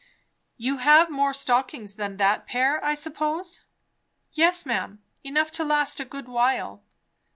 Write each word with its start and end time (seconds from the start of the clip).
"You 0.57 0.77
have 0.77 1.11
more 1.11 1.31
stockings 1.31 1.93
than 1.93 2.17
that 2.17 2.47
pair, 2.47 2.83
I 2.83 2.95
suppose?" 2.95 3.65
"Yes, 4.31 4.65
ma'am; 4.65 5.03
enough 5.23 5.51
to 5.51 5.63
last 5.63 5.99
a 5.99 6.05
good 6.05 6.27
while." 6.27 6.81